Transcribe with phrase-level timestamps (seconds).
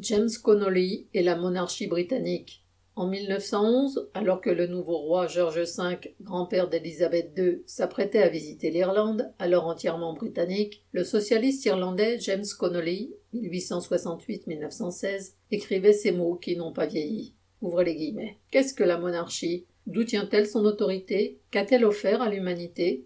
[0.00, 2.64] James Connolly et la monarchie britannique.
[2.96, 8.70] En 1911, alors que le nouveau roi George V, grand-père d'Élisabeth II, s'apprêtait à visiter
[8.70, 16.72] l'Irlande, alors entièrement britannique, le socialiste irlandais James Connolly, 1868-1916, écrivait ces mots qui n'ont
[16.72, 17.34] pas vieilli.
[17.60, 18.38] Ouvrez les guillemets.
[18.50, 19.66] Qu'est-ce que la monarchie?
[19.86, 21.40] D'où tient-elle son autorité?
[21.50, 23.04] Qu'a-t-elle offert à l'humanité?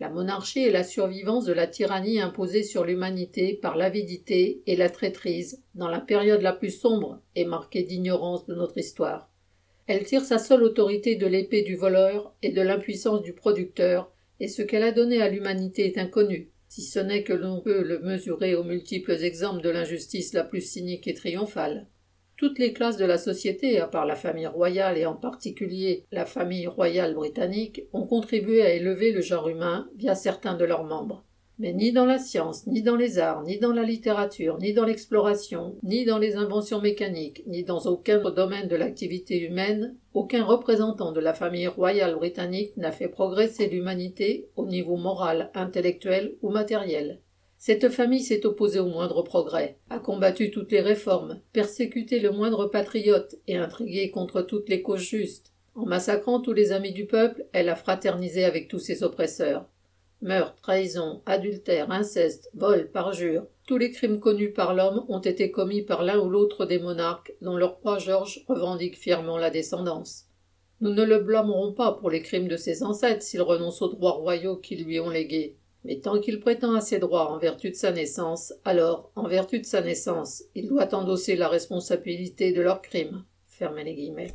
[0.00, 4.90] La monarchie est la survivance de la tyrannie imposée sur l'humanité par l'avidité et la
[4.90, 9.30] traîtrise dans la période la plus sombre et marquée d'ignorance de notre histoire.
[9.86, 14.10] Elle tire sa seule autorité de l'épée du voleur et de l'impuissance du producteur,
[14.40, 17.82] et ce qu'elle a donné à l'humanité est inconnu, si ce n'est que l'on peut
[17.82, 21.86] le mesurer aux multiples exemples de l'injustice la plus cynique et triomphale.
[22.36, 26.26] Toutes les classes de la société, à part la famille royale et en particulier la
[26.26, 31.24] famille royale britannique, ont contribué à élever le genre humain via certains de leurs membres.
[31.60, 34.84] Mais ni dans la science, ni dans les arts, ni dans la littérature, ni dans
[34.84, 41.12] l'exploration, ni dans les inventions mécaniques, ni dans aucun domaine de l'activité humaine, aucun représentant
[41.12, 47.20] de la famille royale britannique n'a fait progresser l'humanité au niveau moral, intellectuel ou matériel.
[47.66, 52.66] Cette famille s'est opposée au moindre progrès, a combattu toutes les réformes, persécuté le moindre
[52.66, 55.54] patriote et intrigué contre toutes les causes justes.
[55.74, 59.66] En massacrant tous les amis du peuple, elle a fraternisé avec tous ses oppresseurs.
[60.20, 65.80] Meurtre, trahison, adultère, inceste, vol, parjure, tous les crimes connus par l'homme ont été commis
[65.80, 70.26] par l'un ou l'autre des monarques dont leur roi George revendique fièrement la descendance.
[70.82, 74.12] Nous ne le blâmerons pas pour les crimes de ses ancêtres s'il renonce aux droits
[74.12, 75.56] royaux qui lui ont légués.
[75.84, 79.60] Mais tant qu'il prétend à ses droits en vertu de sa naissance, alors, en vertu
[79.60, 83.24] de sa naissance, il doit endosser la responsabilité de leurs crimes.
[83.46, 84.32] Fermez les guillemets.